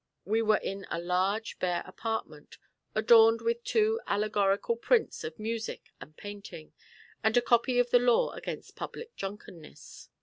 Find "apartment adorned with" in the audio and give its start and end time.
1.85-3.63